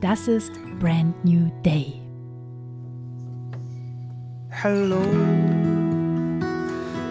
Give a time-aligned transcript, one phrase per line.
[0.00, 2.00] das ist Brand New Day.
[4.50, 5.00] Hello,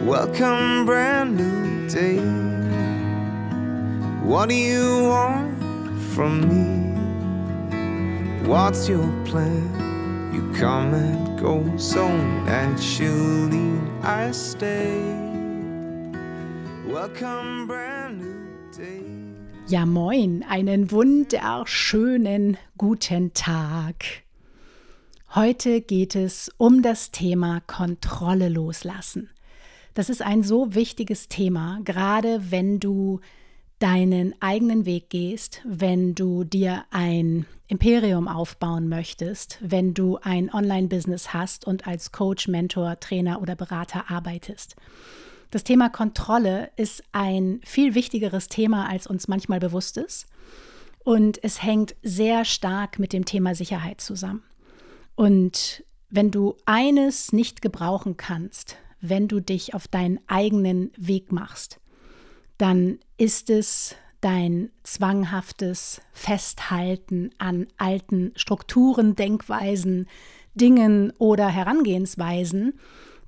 [0.03, 2.20] welcome, brand new day.
[4.23, 5.55] What do you want
[6.13, 6.85] from me?
[8.48, 10.31] What's your plan?
[10.34, 12.07] You come and go so
[12.45, 13.79] naturally.
[14.02, 14.99] I stay.
[16.88, 19.04] Welcome, brand new day.
[19.67, 24.04] Ja, moin, einen wunderschönen guten Tag.
[25.34, 29.29] Heute geht es um das Thema Kontrolle loslassen.
[29.93, 33.21] Das ist ein so wichtiges Thema, gerade wenn du
[33.79, 41.34] deinen eigenen Weg gehst, wenn du dir ein Imperium aufbauen möchtest, wenn du ein Online-Business
[41.34, 44.76] hast und als Coach, Mentor, Trainer oder Berater arbeitest.
[45.49, 50.27] Das Thema Kontrolle ist ein viel wichtigeres Thema, als uns manchmal bewusst ist.
[51.05, 54.41] Und es hängt sehr stark mit dem Thema Sicherheit zusammen.
[55.13, 61.79] Und wenn du eines nicht gebrauchen kannst, wenn du dich auf deinen eigenen Weg machst,
[62.57, 70.07] dann ist es dein zwanghaftes Festhalten an alten Strukturen, Denkweisen,
[70.56, 72.79] Dingen oder Herangehensweisen,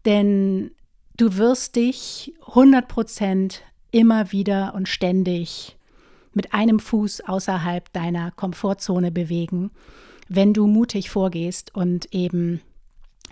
[0.03, 0.71] denn
[1.15, 3.59] du wirst dich 100%
[3.91, 5.76] immer wieder und ständig
[6.37, 9.71] mit einem Fuß außerhalb deiner Komfortzone bewegen,
[10.29, 12.61] wenn du mutig vorgehst und eben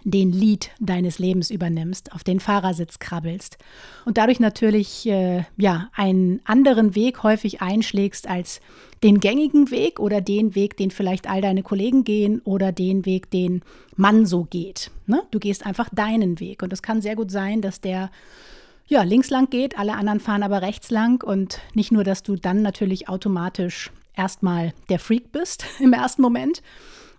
[0.03, 3.57] den Lied deines Lebens übernimmst, auf den Fahrersitz krabbelst
[4.05, 8.59] und dadurch natürlich äh, ja einen anderen Weg häufig einschlägst als
[9.03, 13.29] den gängigen Weg oder den Weg, den vielleicht all deine Kollegen gehen oder den Weg,
[13.31, 13.61] den
[13.95, 14.91] man so geht.
[15.05, 15.21] Ne?
[15.31, 18.09] Du gehst einfach deinen Weg und es kann sehr gut sein, dass der
[18.87, 22.35] ja links lang geht, alle anderen fahren aber rechts lang und nicht nur, dass du
[22.35, 26.61] dann natürlich automatisch erstmal der Freak bist im ersten Moment,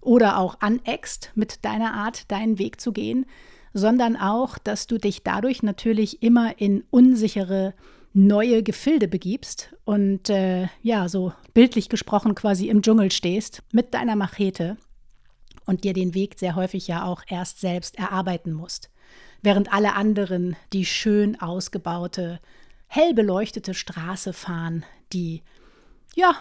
[0.06, 3.26] oder auch aneckst mit deiner Art, deinen Weg zu gehen,
[3.74, 7.74] sondern auch, dass du dich dadurch natürlich immer in unsichere
[8.14, 14.16] neue Gefilde begibst und äh, ja, so bildlich gesprochen quasi im Dschungel stehst mit deiner
[14.16, 14.78] Machete
[15.66, 18.88] und dir den Weg sehr häufig ja auch erst selbst erarbeiten musst.
[19.46, 22.40] Während alle anderen die schön ausgebaute,
[22.88, 25.44] hell beleuchtete Straße fahren, die
[26.16, 26.34] ja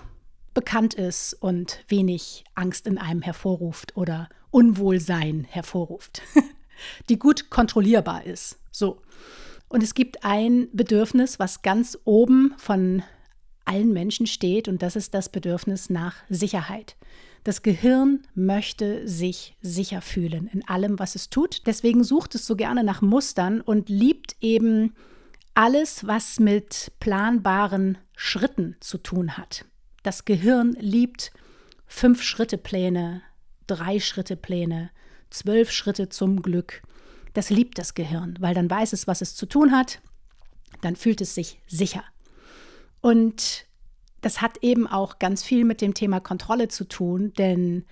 [0.55, 6.23] bekannt ist und wenig Angst in einem hervorruft oder Unwohlsein hervorruft,
[7.09, 8.57] die gut kontrollierbar ist.
[8.71, 9.03] So.
[9.69, 13.03] Und es gibt ein Bedürfnis, was ganz oben von
[13.65, 16.95] allen Menschen steht, und das ist das Bedürfnis nach Sicherheit.
[17.45, 21.67] Das Gehirn möchte sich sicher fühlen in allem, was es tut.
[21.67, 24.95] Deswegen sucht es so gerne nach Mustern und liebt eben
[25.53, 29.63] alles, was mit planbaren Schritten zu tun hat.
[30.01, 31.31] Das Gehirn liebt
[31.85, 33.21] Fünf-Schritte-Pläne,
[33.67, 34.89] Drei-Schritte-Pläne,
[35.29, 36.81] zwölf Schritte zum Glück.
[37.35, 40.01] Das liebt das Gehirn, weil dann weiß es, was es zu tun hat,
[40.81, 42.03] dann fühlt es sich sicher.
[43.01, 43.64] Und
[44.25, 47.85] das hat eben auch ganz viel mit dem Thema Kontrolle zu tun, denn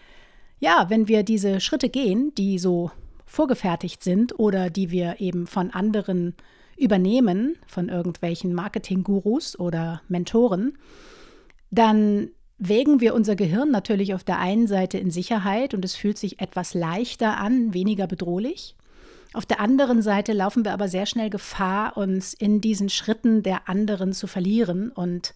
[0.59, 2.89] ja, wenn wir diese Schritte gehen, die so
[3.27, 6.33] vorgefertigt sind oder die wir eben von anderen
[6.75, 10.75] übernehmen, von irgendwelchen Marketing-Gurus oder Mentoren,
[11.69, 16.17] dann wägen wir unser Gehirn natürlich auf der einen Seite in Sicherheit und es fühlt
[16.17, 18.75] sich etwas leichter an, weniger bedrohlich.
[19.33, 23.69] Auf der anderen Seite laufen wir aber sehr schnell Gefahr, uns in diesen Schritten der
[23.69, 25.35] anderen zu verlieren und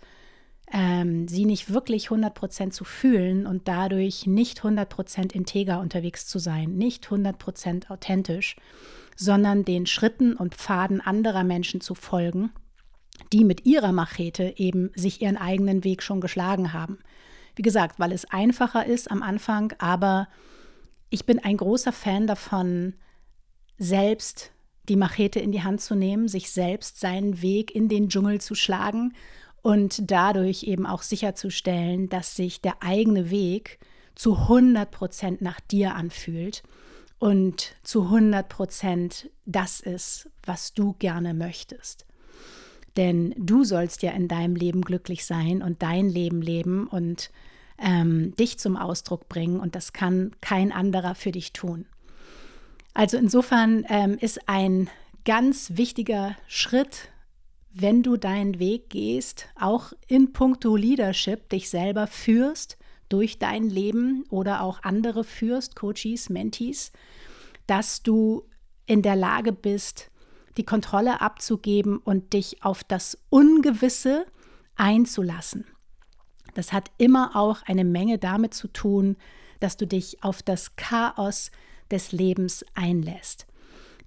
[0.72, 6.76] ähm, sie nicht wirklich 100% zu fühlen und dadurch nicht 100% integer unterwegs zu sein,
[6.76, 8.56] nicht 100% authentisch,
[9.16, 12.52] sondern den Schritten und Pfaden anderer Menschen zu folgen
[13.34, 17.00] die mit ihrer Machete eben sich ihren eigenen Weg schon geschlagen haben.
[17.56, 20.28] Wie gesagt, weil es einfacher ist am Anfang, aber
[21.10, 22.94] ich bin ein großer Fan davon,
[23.78, 24.52] selbst
[24.90, 28.56] die Machete in die Hand zu nehmen, sich selbst seinen Weg in den Dschungel zu
[28.56, 29.14] schlagen
[29.68, 33.80] und dadurch eben auch sicherzustellen, dass sich der eigene Weg
[34.16, 36.64] zu 100 Prozent nach dir anfühlt
[37.20, 42.06] und zu 100 Prozent das ist, was du gerne möchtest.
[42.96, 46.88] Denn du sollst ja in deinem Leben glücklich sein und dein Leben leben.
[46.88, 47.30] Und
[47.78, 51.86] ähm, dich zum Ausdruck bringen und das kann kein anderer für dich tun.
[52.94, 54.90] Also insofern ähm, ist ein
[55.26, 57.10] ganz wichtiger Schritt,
[57.74, 62.78] wenn du deinen Weg gehst, auch in puncto Leadership, dich selber führst
[63.10, 66.92] durch dein Leben oder auch andere führst, Coaches, Mentees,
[67.68, 68.44] dass du
[68.86, 70.10] in der Lage bist,
[70.58, 74.26] die Kontrolle abzugeben und dich auf das Ungewisse
[74.76, 75.66] einzulassen.
[76.56, 79.18] Das hat immer auch eine Menge damit zu tun,
[79.60, 81.52] dass du dich auf das Chaos
[81.92, 83.46] des Lebens einlässt.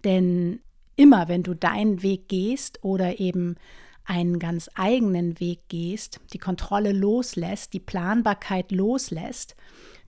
[0.05, 0.61] Denn
[0.97, 3.57] immer wenn du deinen Weg gehst oder eben
[4.05, 9.55] einen ganz eigenen Weg gehst, die Kontrolle loslässt, die Planbarkeit loslässt,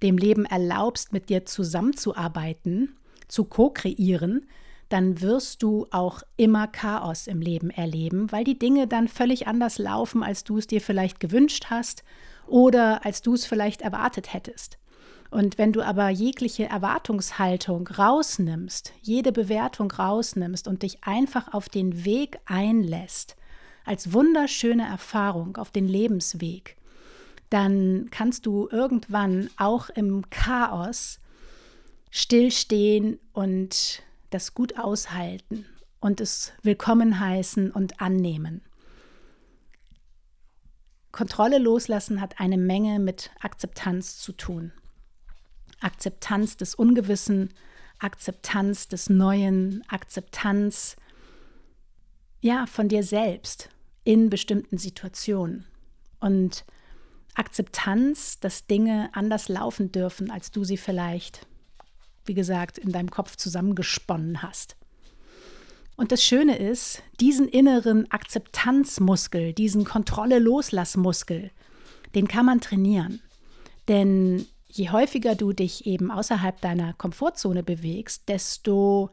[0.02, 2.96] dem Leben erlaubst, mit dir zusammenzuarbeiten,
[3.28, 4.48] zu ko-kreieren,
[4.88, 9.78] dann wirst du auch immer Chaos im Leben erleben, weil die Dinge dann völlig anders
[9.78, 12.04] laufen, als du es dir vielleicht gewünscht hast
[12.46, 14.78] oder als du es vielleicht erwartet hättest.
[15.32, 22.04] Und wenn du aber jegliche Erwartungshaltung rausnimmst, jede Bewertung rausnimmst und dich einfach auf den
[22.04, 23.36] Weg einlässt,
[23.86, 26.76] als wunderschöne Erfahrung auf den Lebensweg,
[27.48, 31.18] dann kannst du irgendwann auch im Chaos
[32.10, 35.64] stillstehen und das gut aushalten
[35.98, 38.60] und es willkommen heißen und annehmen.
[41.10, 44.72] Kontrolle loslassen hat eine Menge mit Akzeptanz zu tun.
[45.82, 47.52] Akzeptanz des Ungewissen,
[47.98, 50.96] Akzeptanz des Neuen, Akzeptanz
[52.40, 53.68] ja von dir selbst
[54.04, 55.66] in bestimmten Situationen
[56.18, 56.64] und
[57.34, 61.46] Akzeptanz, dass Dinge anders laufen dürfen, als du sie vielleicht
[62.24, 64.76] wie gesagt, in deinem Kopf zusammengesponnen hast.
[65.96, 71.50] Und das Schöne ist, diesen inneren Akzeptanzmuskel, diesen Kontrolle-Loslassmuskel,
[72.14, 73.20] den kann man trainieren.
[73.88, 79.10] Denn je häufiger du dich eben außerhalb deiner Komfortzone bewegst, desto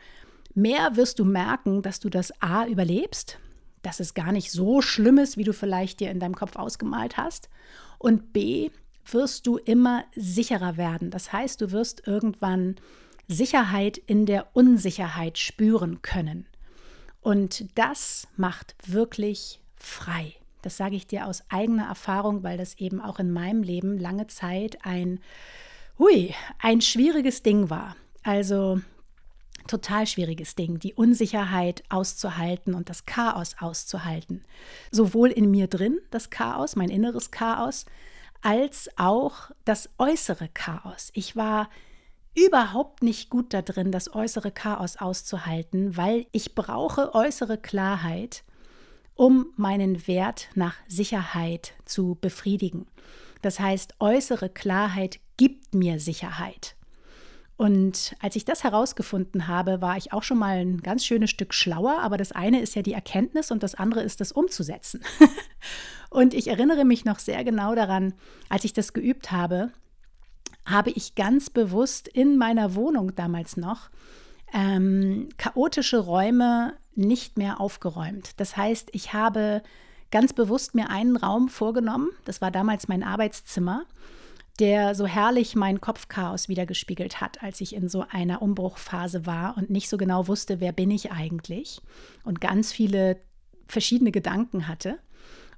[0.56, 3.40] mehr wirst du merken, dass du das A überlebst,
[3.82, 7.18] dass es gar nicht so schlimm ist, wie du vielleicht dir in deinem Kopf ausgemalt
[7.18, 7.50] hast.
[7.98, 8.72] Und B,
[9.14, 11.10] wirst du immer sicherer werden.
[11.10, 12.76] Das heißt, du wirst irgendwann
[13.28, 16.48] Sicherheit in der Unsicherheit spüren können.
[17.22, 20.39] Und das macht wirklich frei.
[20.62, 24.28] Das sage ich dir aus eigener Erfahrung, weil das eben auch in meinem Leben lange
[24.28, 25.20] Zeit ein,
[25.98, 27.96] hui, ein schwieriges Ding war.
[28.24, 28.82] Also
[29.68, 34.44] total schwieriges Ding, die Unsicherheit auszuhalten und das Chaos auszuhalten.
[34.92, 37.86] Sowohl in mir drin, das Chaos, mein inneres Chaos,
[38.42, 41.12] als auch das äußere Chaos.
[41.14, 41.70] Ich war
[42.36, 48.44] überhaupt nicht gut da drin, das äußere Chaos auszuhalten, weil ich brauche äußere Klarheit,
[49.20, 52.88] um meinen Wert nach Sicherheit zu befriedigen.
[53.42, 56.78] Das heißt, äußere Klarheit gibt mir Sicherheit.
[57.58, 61.54] Und als ich das herausgefunden habe, war ich auch schon mal ein ganz schönes Stück
[61.54, 65.02] schlauer, aber das eine ist ja die Erkenntnis und das andere ist das umzusetzen.
[66.10, 68.14] und ich erinnere mich noch sehr genau daran,
[68.48, 69.74] als ich das geübt habe,
[70.66, 73.90] habe ich ganz bewusst in meiner Wohnung damals noch
[74.54, 78.40] ähm, chaotische Räume nicht mehr aufgeräumt.
[78.40, 79.64] Das heißt, ich habe
[80.12, 83.84] ganz bewusst mir einen Raum vorgenommen, das war damals mein Arbeitszimmer,
[84.60, 89.70] der so herrlich mein Kopfchaos wiedergespiegelt hat, als ich in so einer Umbruchphase war und
[89.70, 91.82] nicht so genau wusste, wer bin ich eigentlich
[92.24, 93.22] und ganz viele
[93.68, 95.00] verschiedene Gedanken hatte.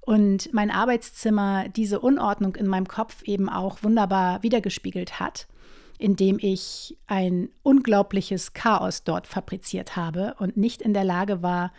[0.02, 5.48] Und mein Arbeitszimmer diese Unordnung in meinem Kopf eben auch wunderbar wiedergespiegelt hat,
[6.02, 11.72] indem ich ein unglaubliches Chaos dort fabriziert habe und nicht in der Lage war,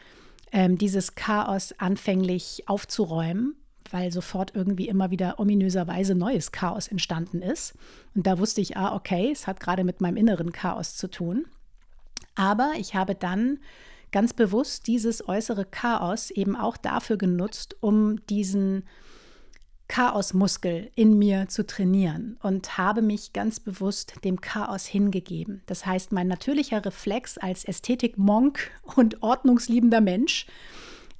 [0.52, 3.56] ähm, dieses Chaos anfänglich aufzuräumen
[3.92, 7.74] weil sofort irgendwie immer wieder ominöserweise neues Chaos entstanden ist.
[8.14, 11.44] Und da wusste ich, ah, okay, es hat gerade mit meinem inneren Chaos zu tun.
[12.34, 13.58] Aber ich habe dann
[14.10, 18.84] ganz bewusst dieses äußere Chaos eben auch dafür genutzt, um diesen
[19.92, 25.60] Chaosmuskel in mir zu trainieren und habe mich ganz bewusst dem Chaos hingegeben.
[25.66, 30.46] Das heißt, mein natürlicher Reflex als Ästhetik-Monk und ordnungsliebender Mensch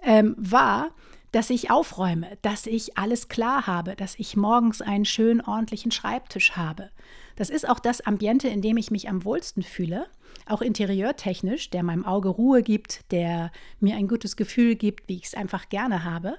[0.03, 0.89] ähm, war,
[1.33, 6.53] dass ich aufräume, dass ich alles klar habe, dass ich morgens einen schönen, ordentlichen Schreibtisch
[6.53, 6.89] habe.
[7.37, 10.07] Das ist auch das Ambiente, in dem ich mich am wohlsten fühle,
[10.47, 15.25] auch interieurtechnisch, der meinem Auge Ruhe gibt, der mir ein gutes Gefühl gibt, wie ich
[15.25, 16.39] es einfach gerne habe.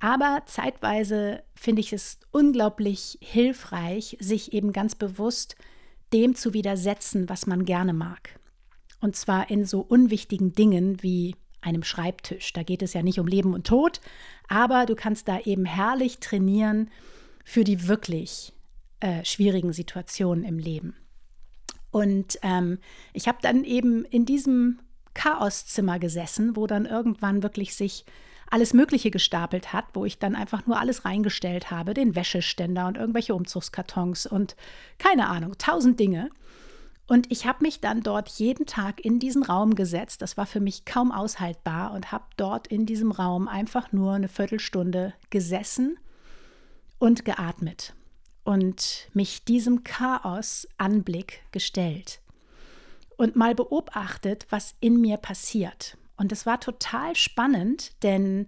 [0.00, 5.56] Aber zeitweise finde ich es unglaublich hilfreich, sich eben ganz bewusst
[6.12, 8.40] dem zu widersetzen, was man gerne mag.
[9.00, 12.52] Und zwar in so unwichtigen Dingen wie einem Schreibtisch.
[12.54, 14.00] Da geht es ja nicht um Leben und Tod,
[14.48, 16.90] aber du kannst da eben herrlich trainieren
[17.44, 18.54] für die wirklich
[19.00, 20.96] äh, schwierigen Situationen im Leben.
[21.90, 22.78] Und ähm,
[23.12, 24.80] ich habe dann eben in diesem
[25.12, 28.04] Chaoszimmer gesessen, wo dann irgendwann wirklich sich
[28.50, 32.96] alles Mögliche gestapelt hat, wo ich dann einfach nur alles reingestellt habe, den Wäscheständer und
[32.96, 34.56] irgendwelche Umzugskartons und
[34.98, 36.30] keine Ahnung, tausend Dinge.
[37.06, 40.22] Und ich habe mich dann dort jeden Tag in diesen Raum gesetzt.
[40.22, 44.28] Das war für mich kaum aushaltbar und habe dort in diesem Raum einfach nur eine
[44.28, 45.98] Viertelstunde gesessen
[46.98, 47.94] und geatmet
[48.44, 52.20] und mich diesem Chaos-Anblick gestellt
[53.16, 55.96] und mal beobachtet, was in mir passiert.
[56.20, 58.46] Und es war total spannend, denn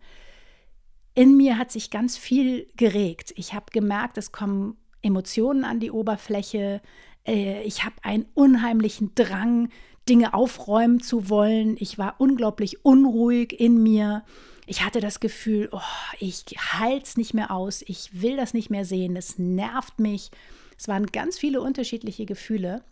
[1.15, 3.33] in mir hat sich ganz viel geregt.
[3.37, 6.83] Ich habe gemerkt, es kommen Emotionen an die Oberfläche.
[7.27, 9.71] Äh, ich habe einen unheimlichen Drang,
[10.07, 11.79] Dinge aufräumen zu wollen.
[11.79, 14.23] Ich war unglaublich unruhig in mir.
[14.67, 15.81] Ich hatte das Gefühl, oh,
[16.21, 17.81] ich halte es nicht mehr aus.
[17.87, 19.17] Ich will das nicht mehr sehen.
[19.17, 20.31] Es nervt mich.
[20.77, 22.85] Es waren ganz viele unterschiedliche Gefühle.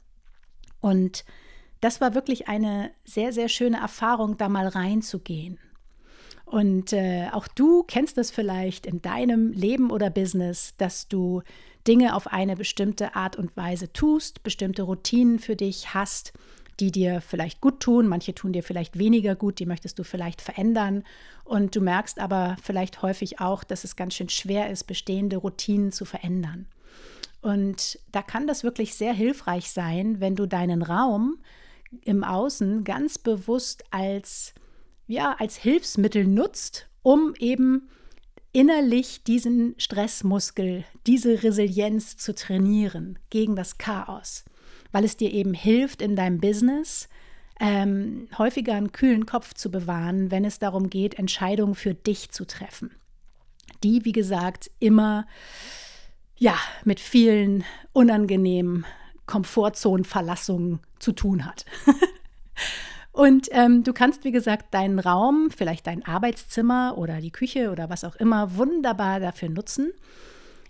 [0.80, 1.26] Und
[1.80, 5.58] das war wirklich eine sehr, sehr schöne Erfahrung, da mal reinzugehen.
[6.44, 11.42] Und äh, auch du kennst es vielleicht in deinem Leben oder Business, dass du
[11.86, 16.32] Dinge auf eine bestimmte Art und Weise tust, bestimmte Routinen für dich hast,
[16.80, 20.40] die dir vielleicht gut tun, manche tun dir vielleicht weniger gut, die möchtest du vielleicht
[20.40, 21.04] verändern.
[21.44, 25.92] Und du merkst aber vielleicht häufig auch, dass es ganz schön schwer ist, bestehende Routinen
[25.92, 26.66] zu verändern.
[27.42, 31.38] Und da kann das wirklich sehr hilfreich sein, wenn du deinen Raum
[32.04, 34.54] im Außen ganz bewusst als,
[35.06, 37.88] ja, als Hilfsmittel nutzt, um eben
[38.52, 44.44] innerlich diesen Stressmuskel, diese Resilienz zu trainieren gegen das Chaos,
[44.92, 47.08] weil es dir eben hilft in deinem Business,
[47.60, 52.46] ähm, häufiger einen kühlen Kopf zu bewahren, wenn es darum geht, Entscheidungen für dich zu
[52.46, 52.90] treffen.
[53.84, 55.26] Die, wie gesagt, immer
[56.36, 58.86] ja, mit vielen unangenehmen
[59.30, 61.64] Komfortzonenverlassung zu tun hat.
[63.12, 67.88] Und ähm, du kannst, wie gesagt, deinen Raum, vielleicht dein Arbeitszimmer oder die Küche oder
[67.88, 69.92] was auch immer, wunderbar dafür nutzen,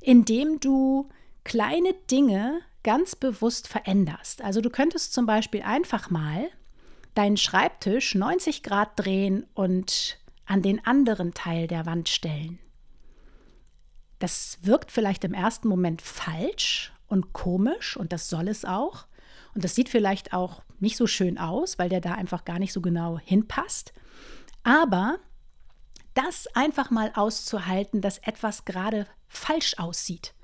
[0.01, 1.09] indem du
[1.45, 4.43] kleine Dinge ganz bewusst veränderst.
[4.43, 6.49] Also du könntest zum Beispiel einfach mal
[7.15, 12.59] deinen Schreibtisch 90 Grad drehen und an den anderen Teil der Wand stellen.
[14.19, 19.07] Das wirkt vielleicht im ersten Moment falsch und komisch und das soll es auch.
[19.55, 22.73] Und das sieht vielleicht auch nicht so schön aus, weil der da einfach gar nicht
[22.73, 23.93] so genau hinpasst.
[24.63, 25.19] Aber
[26.15, 30.35] das einfach mal auszuhalten, dass etwas gerade falsch aussieht,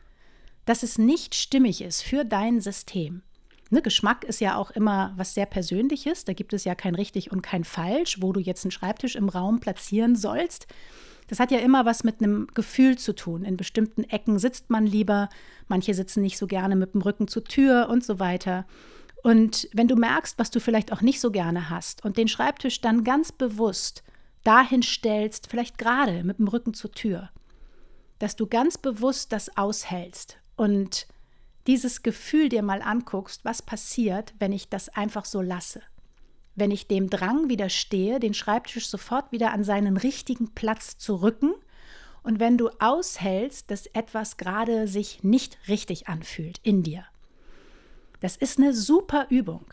[0.65, 3.23] dass es nicht stimmig ist für dein System.
[3.71, 6.25] Ne, Geschmack ist ja auch immer was sehr Persönliches.
[6.25, 9.29] Da gibt es ja kein richtig und kein falsch, wo du jetzt einen Schreibtisch im
[9.29, 10.69] Raum platzieren sollst.
[11.29, 13.45] Das hat ja immer was mit einem Gefühl zu tun.
[13.45, 15.29] In bestimmten Ecken sitzt man lieber,
[15.69, 18.67] manche sitzen nicht so gerne mit dem Rücken zur Tür und so weiter.
[19.23, 22.81] Und wenn du merkst, was du vielleicht auch nicht so gerne hast und den Schreibtisch
[22.81, 24.05] dann ganz bewusst
[24.45, 27.31] dahin stellst, vielleicht gerade mit dem Rücken zur Tür,
[28.21, 31.09] dass du ganz bewusst das aushältst und
[31.67, 35.83] dieses Gefühl dir mal anguckst, was passiert, wenn ich das einfach so lasse
[36.57, 41.55] wenn ich dem Drang widerstehe, den Schreibtisch sofort wieder an seinen richtigen Platz zu rücken
[42.23, 47.05] und wenn du aushältst, dass etwas gerade sich nicht richtig anfühlt in dir.
[48.21, 49.67] Das ist eine super Übung.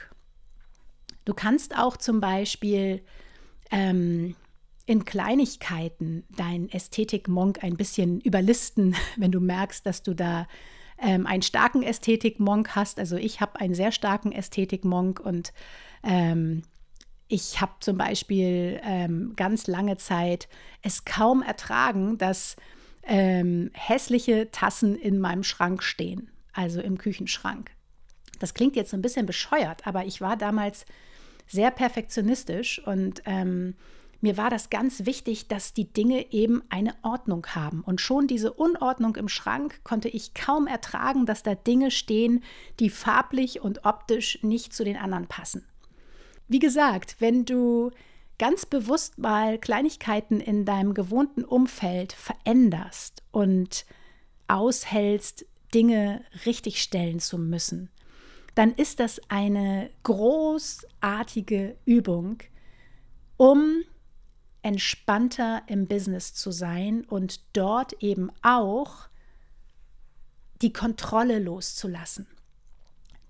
[1.25, 3.01] Du kannst auch zum Beispiel
[3.71, 4.35] ähm,
[4.85, 10.47] in Kleinigkeiten deinen Ästhetik-Monk ein bisschen überlisten, wenn du merkst, dass du da
[10.99, 12.99] ähm, einen starken Ästhetik-Monk hast.
[12.99, 15.53] Also ich habe einen sehr starken Ästhetik-Monk und
[16.03, 16.63] ähm,
[17.33, 20.47] ich habe zum Beispiel ähm, ganz lange Zeit
[20.83, 22.55] es kaum ertragen, dass
[23.01, 27.71] ähm, hässliche Tassen in meinem Schrank stehen, also im Küchenschrank.
[28.39, 30.85] Das klingt jetzt ein bisschen bescheuert, aber ich war damals
[31.47, 33.73] sehr perfektionistisch und ähm,
[34.21, 37.81] mir war das ganz wichtig, dass die Dinge eben eine Ordnung haben.
[37.81, 42.43] Und schon diese Unordnung im Schrank konnte ich kaum ertragen, dass da Dinge stehen,
[42.79, 45.65] die farblich und optisch nicht zu den anderen passen.
[46.47, 47.91] Wie gesagt, wenn du
[48.37, 53.85] ganz bewusst mal Kleinigkeiten in deinem gewohnten Umfeld veränderst und
[54.47, 57.89] aushältst, Dinge richtigstellen zu müssen,
[58.55, 62.37] dann ist das eine großartige Übung,
[63.37, 63.83] um
[64.61, 69.07] entspannter im Business zu sein und dort eben auch
[70.61, 72.27] die Kontrolle loszulassen.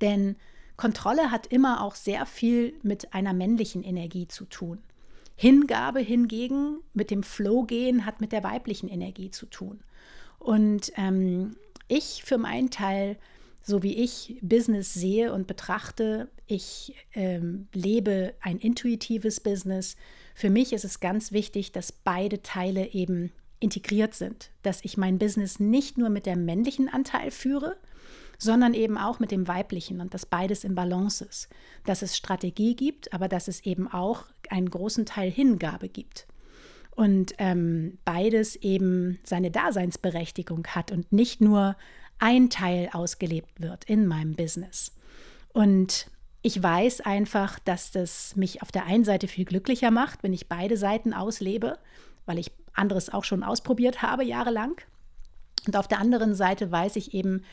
[0.01, 0.35] Denn
[0.77, 4.79] Kontrolle hat immer auch sehr viel mit einer männlichen Energie zu tun.
[5.35, 9.81] Hingabe hingegen mit dem Flow gehen hat mit der weiblichen Energie zu tun.
[10.39, 11.55] Und ähm,
[11.87, 13.17] ich für meinen Teil,
[13.61, 19.95] so wie ich Business sehe und betrachte, ich ähm, lebe ein intuitives Business.
[20.35, 25.17] Für mich ist es ganz wichtig, dass beide Teile eben integriert sind, dass ich mein
[25.17, 27.77] Business nicht nur mit dem männlichen Anteil führe,
[28.37, 31.49] sondern eben auch mit dem weiblichen und dass beides im Balance ist,
[31.85, 36.27] dass es Strategie gibt, aber dass es eben auch einen großen Teil Hingabe gibt
[36.91, 41.75] und ähm, beides eben seine Daseinsberechtigung hat und nicht nur
[42.19, 44.93] ein Teil ausgelebt wird in meinem Business.
[45.53, 46.07] Und
[46.41, 50.49] ich weiß einfach, dass das mich auf der einen Seite viel glücklicher macht, wenn ich
[50.49, 51.79] beide Seiten auslebe,
[52.25, 54.75] weil ich anderes auch schon ausprobiert habe jahrelang.
[55.65, 57.43] Und auf der anderen Seite weiß ich eben,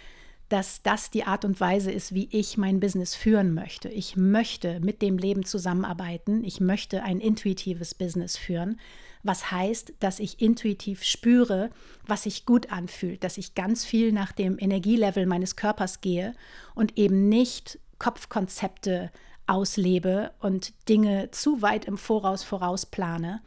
[0.50, 3.88] dass das die Art und Weise ist, wie ich mein Business führen möchte.
[3.88, 6.44] Ich möchte mit dem Leben zusammenarbeiten.
[6.44, 8.78] Ich möchte ein intuitives Business führen,
[9.22, 11.70] was heißt, dass ich intuitiv spüre,
[12.04, 16.34] was sich gut anfühlt, dass ich ganz viel nach dem Energielevel meines Körpers gehe
[16.74, 19.12] und eben nicht Kopfkonzepte
[19.46, 23.40] auslebe und Dinge zu weit im Voraus vorausplane,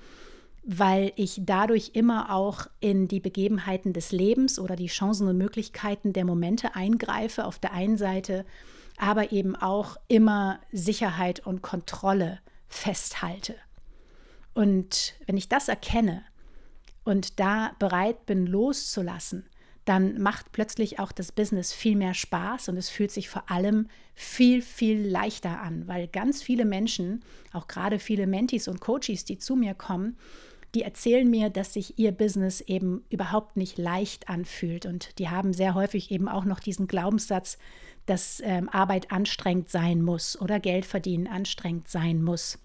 [0.63, 6.13] weil ich dadurch immer auch in die Begebenheiten des Lebens oder die Chancen und Möglichkeiten
[6.13, 8.46] der Momente eingreife auf der einen Seite,
[8.98, 13.55] aber eben auch immer Sicherheit und Kontrolle festhalte.
[14.53, 16.24] Und wenn ich das erkenne
[17.03, 19.50] und da bereit bin loszulassen,
[19.86, 23.89] dann macht plötzlich auch das Business viel mehr Spaß und es fühlt sich vor allem
[24.15, 29.38] viel, viel leichter an, weil ganz viele Menschen, auch gerade viele Mentis und Coaches, die
[29.38, 30.17] zu mir kommen,
[30.74, 34.86] die erzählen mir, dass sich ihr Business eben überhaupt nicht leicht anfühlt.
[34.86, 37.58] Und die haben sehr häufig eben auch noch diesen Glaubenssatz,
[38.06, 42.60] dass ähm, Arbeit anstrengend sein muss oder Geld verdienen anstrengend sein muss.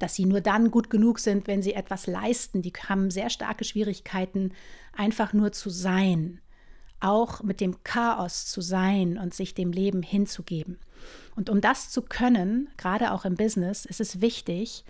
[0.00, 2.62] Dass sie nur dann gut genug sind, wenn sie etwas leisten.
[2.62, 4.52] Die haben sehr starke Schwierigkeiten,
[4.92, 6.40] einfach nur zu sein.
[6.98, 10.78] Auch mit dem Chaos zu sein und sich dem Leben hinzugeben.
[11.36, 14.84] Und um das zu können, gerade auch im Business, ist es wichtig,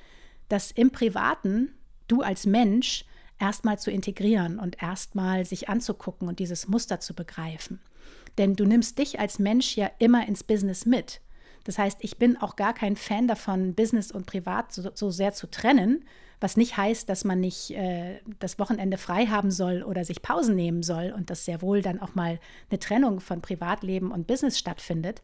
[0.49, 1.73] dass im Privaten
[2.11, 3.05] du als Mensch
[3.38, 7.81] erstmal zu integrieren und erstmal sich anzugucken und dieses Muster zu begreifen.
[8.38, 11.20] Denn du nimmst dich als Mensch ja immer ins Business mit.
[11.64, 15.33] Das heißt, ich bin auch gar kein Fan davon, Business und Privat so, so sehr
[15.33, 16.05] zu trennen,
[16.40, 20.57] was nicht heißt, dass man nicht äh, das Wochenende frei haben soll oder sich Pausen
[20.57, 24.59] nehmen soll und dass sehr wohl dann auch mal eine Trennung von Privatleben und Business
[24.59, 25.23] stattfindet.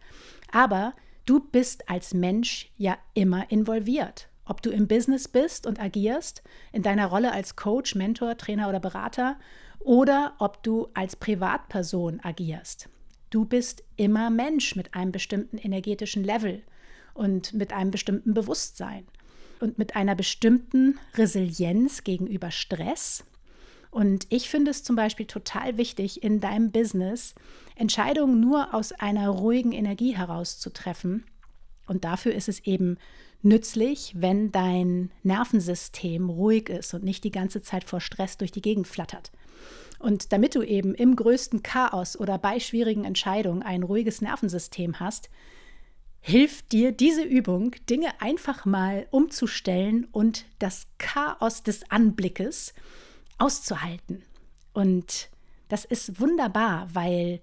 [0.52, 0.92] Aber
[1.24, 4.28] du bist als Mensch ja immer involviert.
[4.46, 8.80] Ob du im Business bist und agierst, in deiner Rolle als Coach, Mentor, Trainer oder
[8.80, 9.36] Berater,
[9.80, 12.88] oder ob du als Privatperson agierst.
[13.30, 16.62] Du bist immer Mensch mit einem bestimmten energetischen Level
[17.14, 19.06] und mit einem bestimmten Bewusstsein
[19.60, 23.24] und mit einer bestimmten Resilienz gegenüber Stress.
[23.90, 27.34] Und ich finde es zum Beispiel total wichtig, in deinem Business
[27.76, 31.24] Entscheidungen nur aus einer ruhigen Energie heraus zu treffen.
[31.86, 32.98] Und dafür ist es eben
[33.42, 38.62] nützlich, wenn dein Nervensystem ruhig ist und nicht die ganze Zeit vor Stress durch die
[38.62, 39.30] Gegend flattert.
[39.98, 45.30] Und damit du eben im größten Chaos oder bei schwierigen Entscheidungen ein ruhiges Nervensystem hast,
[46.20, 52.74] hilft dir diese Übung, Dinge einfach mal umzustellen und das Chaos des Anblickes
[53.38, 54.22] auszuhalten.
[54.72, 55.30] Und
[55.68, 57.40] das ist wunderbar, weil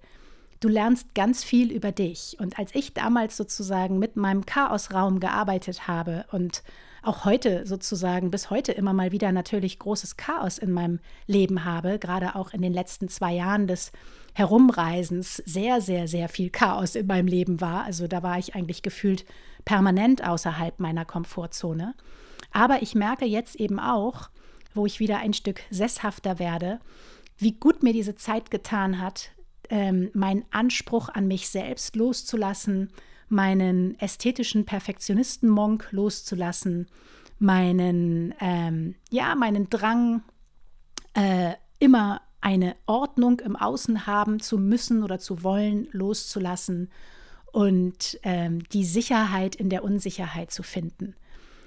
[0.64, 2.38] Du lernst ganz viel über dich.
[2.40, 6.62] Und als ich damals sozusagen mit meinem Chaosraum gearbeitet habe und
[7.02, 11.98] auch heute sozusagen bis heute immer mal wieder natürlich großes Chaos in meinem Leben habe,
[11.98, 13.92] gerade auch in den letzten zwei Jahren des
[14.32, 17.84] Herumreisens sehr, sehr, sehr viel Chaos in meinem Leben war.
[17.84, 19.26] Also da war ich eigentlich gefühlt
[19.66, 21.94] permanent außerhalb meiner Komfortzone.
[22.52, 24.30] Aber ich merke jetzt eben auch,
[24.72, 26.80] wo ich wieder ein Stück sesshafter werde,
[27.36, 29.33] wie gut mir diese Zeit getan hat,
[29.70, 32.90] ähm, meinen Anspruch an mich selbst loszulassen,
[33.28, 36.88] meinen ästhetischen Perfektionisten-Monk loszulassen,
[37.38, 40.22] meinen, ähm, ja, meinen Drang,
[41.14, 46.90] äh, immer eine Ordnung im Außen haben zu müssen oder zu wollen, loszulassen
[47.52, 51.14] und ähm, die Sicherheit in der Unsicherheit zu finden.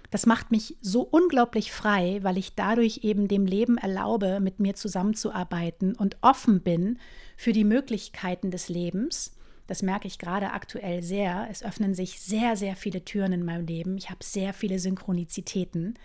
[0.09, 4.73] Das macht mich so unglaublich frei, weil ich dadurch eben dem Leben erlaube, mit mir
[4.75, 6.99] zusammenzuarbeiten und offen bin
[7.35, 9.33] für die Möglichkeiten des Lebens.
[9.67, 11.47] Das merke ich gerade aktuell sehr.
[11.51, 13.97] Es öffnen sich sehr, sehr viele Türen in meinem Leben.
[13.97, 15.95] Ich habe sehr viele Synchronizitäten.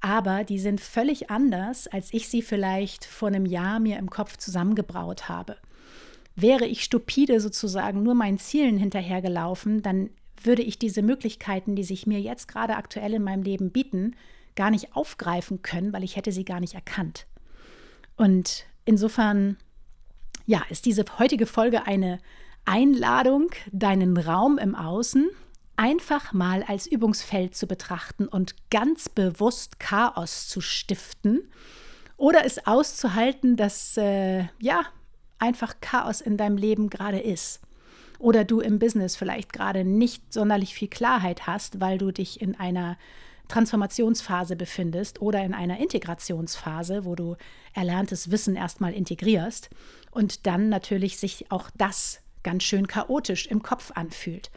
[0.00, 4.36] Aber die sind völlig anders, als ich sie vielleicht vor einem Jahr mir im Kopf
[4.36, 5.56] zusammengebraut habe.
[6.36, 10.10] Wäre ich stupide sozusagen nur meinen Zielen hinterhergelaufen, dann
[10.44, 14.16] würde ich diese Möglichkeiten, die sich mir jetzt gerade aktuell in meinem Leben bieten,
[14.56, 17.26] gar nicht aufgreifen können, weil ich hätte sie gar nicht erkannt.
[18.16, 19.56] Und insofern,
[20.46, 22.18] ja, ist diese heutige Folge eine
[22.64, 25.30] Einladung, deinen Raum im Außen
[25.76, 31.48] einfach mal als Übungsfeld zu betrachten und ganz bewusst Chaos zu stiften
[32.16, 34.82] oder es auszuhalten, dass äh, ja
[35.38, 37.60] einfach Chaos in deinem Leben gerade ist.
[38.18, 42.58] Oder du im Business vielleicht gerade nicht sonderlich viel Klarheit hast, weil du dich in
[42.58, 42.96] einer
[43.48, 47.36] Transformationsphase befindest oder in einer Integrationsphase, wo du
[47.74, 49.70] erlerntes Wissen erstmal integrierst
[50.10, 54.50] und dann natürlich sich auch das ganz schön chaotisch im Kopf anfühlt.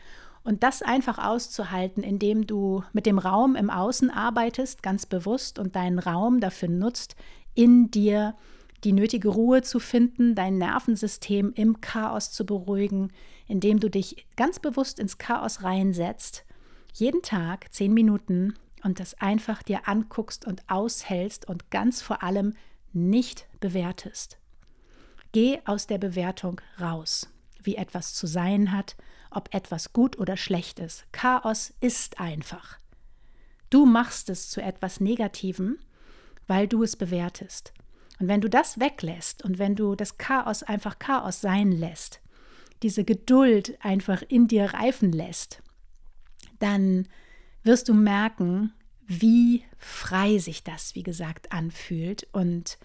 [0.44, 5.76] Und das einfach auszuhalten, indem du mit dem Raum im Außen arbeitest, ganz bewusst und
[5.76, 7.16] deinen Raum dafür nutzt,
[7.54, 8.36] in dir
[8.84, 13.12] die nötige Ruhe zu finden, dein Nervensystem im Chaos zu beruhigen,
[13.52, 16.46] indem du dich ganz bewusst ins Chaos reinsetzt,
[16.94, 22.54] jeden Tag zehn Minuten und das einfach dir anguckst und aushältst und ganz vor allem
[22.94, 24.38] nicht bewertest.
[25.34, 27.30] Geh aus der Bewertung raus,
[27.62, 28.96] wie etwas zu sein hat,
[29.30, 31.06] ob etwas gut oder schlecht ist.
[31.12, 32.80] Chaos ist einfach.
[33.70, 35.78] Du machst es zu etwas Negativem,
[36.48, 37.74] weil du es bewertest.
[38.20, 42.22] Und wenn du das weglässt und wenn du das Chaos einfach Chaos sein lässt,
[42.84, 45.62] diese Geduld einfach in dir reifen lässt,
[46.60, 47.08] dann
[47.64, 48.74] wirst du merken,
[49.06, 52.78] wie frei sich das, wie gesagt, anfühlt und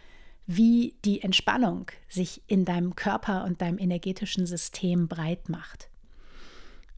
[0.46, 5.88] wie die Entspannung sich in deinem Körper und deinem energetischen System breit macht.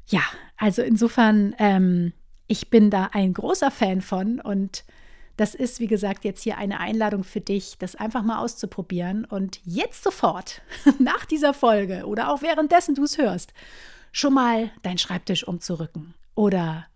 [0.07, 0.23] Ja,
[0.57, 2.13] also insofern, ähm,
[2.47, 4.85] ich bin da ein großer Fan von und
[5.39, 9.61] das ist, wie gesagt, jetzt hier eine Einladung für dich, das einfach mal auszuprobieren und
[9.65, 10.63] jetzt sofort
[10.99, 13.55] nach dieser Folge oder auch währenddessen du es hörst,
[14.11, 16.87] schon mal deinen Schreibtisch umzurücken oder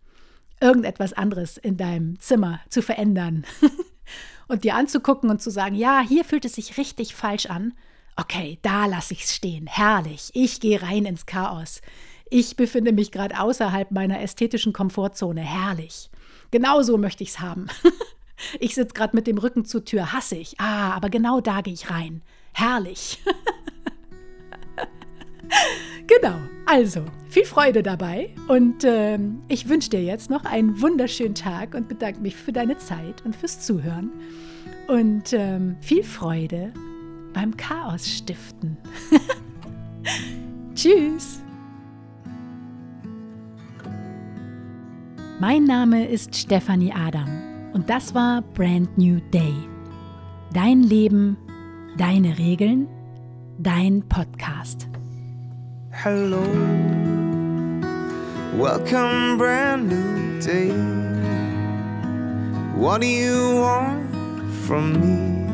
[0.61, 3.45] irgendetwas anderes in deinem Zimmer zu verändern
[4.49, 7.75] und dir anzugucken und zu sagen, ja, hier fühlt es sich richtig falsch an.
[8.17, 9.69] Okay, da lasse ich es stehen.
[9.69, 10.31] Herrlich.
[10.35, 11.81] Ich gehe rein ins Chaos.
[12.29, 15.43] Ich befinde mich gerade außerhalb meiner ästhetischen Komfortzone.
[15.43, 16.11] Herrlich.
[16.51, 17.69] Genauso möchte ich es haben.
[18.61, 20.13] ich sitze gerade mit dem Rücken zur Tür.
[20.13, 20.59] Hasse ich.
[20.59, 22.23] Ah, aber genau da gehe ich rein.
[22.53, 23.23] Herrlich.
[26.07, 26.37] genau.
[26.67, 31.89] Also, viel Freude dabei und äh, ich wünsche dir jetzt noch einen wunderschönen Tag und
[31.89, 34.11] bedanke mich für deine Zeit und fürs Zuhören.
[34.87, 36.73] Und äh, viel Freude
[37.33, 38.77] beim Chaos stiften.
[40.75, 41.41] Tschüss.
[45.41, 49.55] Mein Name ist Stefanie Adam und das war Brand New Day.
[50.53, 51.37] Dein Leben,
[51.97, 52.87] deine Regeln,
[53.59, 54.89] dein Podcast.
[55.91, 56.43] Hello,
[58.59, 60.73] welcome, brand new day.
[62.77, 64.11] What do you want
[64.67, 65.49] from me?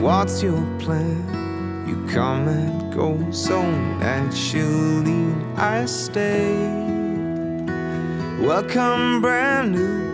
[0.00, 1.22] What's your plan?
[1.86, 3.62] You come and go so
[4.00, 6.54] naturally, I stay.
[8.40, 10.13] Welcome, brand new